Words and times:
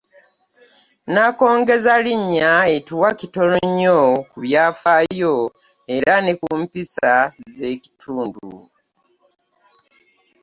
Nnakongezalinnya 1.07 2.51
etuwa 2.75 3.09
kitono 3.19 3.57
nnyo 3.67 3.99
ku 4.29 4.37
byafaayo 4.43 5.35
era 5.95 6.13
ne 6.21 6.33
kumpisa 6.41 7.09
z’ekitundu. 7.55 8.51